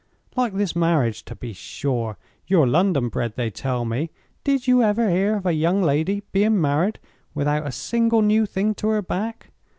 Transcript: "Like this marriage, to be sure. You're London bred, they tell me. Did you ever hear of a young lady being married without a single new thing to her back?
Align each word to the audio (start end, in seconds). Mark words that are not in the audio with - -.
"Like 0.35 0.53
this 0.55 0.75
marriage, 0.75 1.23
to 1.25 1.35
be 1.35 1.53
sure. 1.53 2.17
You're 2.47 2.65
London 2.65 3.07
bred, 3.09 3.35
they 3.35 3.51
tell 3.51 3.85
me. 3.85 4.09
Did 4.43 4.65
you 4.67 4.81
ever 4.81 5.11
hear 5.11 5.35
of 5.35 5.45
a 5.45 5.53
young 5.53 5.83
lady 5.83 6.23
being 6.31 6.59
married 6.59 6.97
without 7.35 7.67
a 7.67 7.71
single 7.71 8.23
new 8.23 8.47
thing 8.47 8.73
to 8.73 8.87
her 8.87 9.03
back? 9.03 9.51